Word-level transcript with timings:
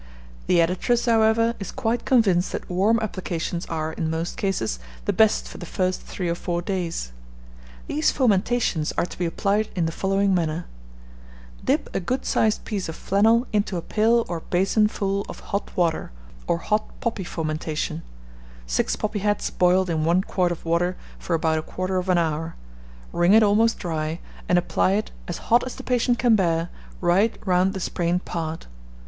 The 0.47 0.59
editress, 0.61 1.05
however, 1.05 1.53
is 1.59 1.71
quite 1.71 2.05
convinced 2.05 2.53
that 2.53 2.67
warm 2.67 2.99
applications 3.01 3.67
are, 3.67 3.93
in 3.93 4.09
most 4.09 4.35
cases, 4.35 4.79
the 5.05 5.13
best 5.13 5.45
for 5.45 5.51
for 5.51 5.57
the 5.59 5.65
first 5.67 6.01
three 6.01 6.27
or 6.27 6.33
four 6.33 6.59
days. 6.63 7.11
These 7.85 8.09
fomentations 8.09 8.91
are 8.97 9.05
to 9.05 9.15
be 9.15 9.27
applied 9.27 9.69
in 9.75 9.85
the 9.85 9.91
following 9.91 10.33
manner: 10.33 10.65
Dip 11.63 11.87
a 11.95 11.99
good 11.99 12.25
sized 12.25 12.65
piece 12.65 12.89
of 12.89 12.95
flannel 12.95 13.45
into 13.53 13.77
a 13.77 13.81
pail 13.83 14.25
or 14.27 14.39
basin 14.39 14.87
full 14.87 15.23
of 15.29 15.39
hot 15.51 15.69
water 15.77 16.11
or 16.47 16.57
hot 16.57 16.99
poppy 16.99 17.23
fomentation, 17.23 18.01
six 18.65 18.95
poppy 18.95 19.19
heads 19.19 19.51
boiled 19.51 19.87
in 19.87 20.03
one 20.03 20.23
quart 20.23 20.51
of 20.51 20.65
water 20.65 20.97
for 21.19 21.35
about 21.35 21.59
a 21.59 21.61
quarter 21.61 21.97
of 21.97 22.09
an 22.09 22.17
hour; 22.17 22.55
wring 23.13 23.33
it 23.35 23.43
almost 23.43 23.77
dry, 23.77 24.19
and 24.49 24.57
apply 24.57 24.93
it, 24.93 25.11
as 25.27 25.37
hot 25.51 25.63
as 25.63 25.75
the 25.75 25.83
patient 25.83 26.17
can 26.17 26.35
bear, 26.35 26.69
right 27.01 27.37
round 27.45 27.73
the 27.75 27.79
sprained 27.79 28.25
part. 28.25 28.65